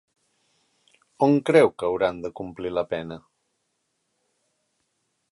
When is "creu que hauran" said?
1.49-2.21